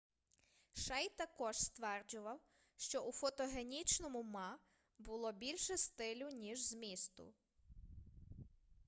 [0.73, 2.39] шей також стверджував
[2.77, 4.59] що у фотогенічному ма
[4.99, 7.33] було більше стилю ніж змісту